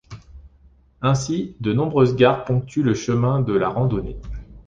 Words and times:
Ainsi, 1.03 1.55
de 1.59 1.73
nombreuses 1.73 2.15
gares 2.15 2.43
ponctuent 2.43 2.81
le 2.81 2.95
chemin 2.95 3.39
de 3.39 3.53
la 3.53 3.69
randonnée. 3.69 4.17